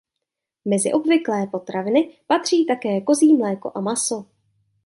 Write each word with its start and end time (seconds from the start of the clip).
Mezi 0.65 0.93
obvyklé 0.93 1.47
potraviny 1.47 2.11
patří 2.27 2.65
také 2.65 3.01
kozí 3.01 3.33
mléko 3.33 3.71
a 3.75 3.81
maso. 3.81 4.25